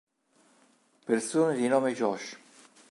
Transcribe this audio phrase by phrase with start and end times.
[1.05, 2.35] Persone di nome Josh